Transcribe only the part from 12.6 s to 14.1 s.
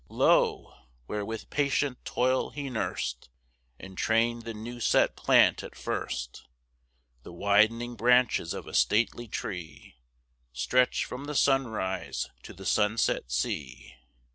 sunset sea.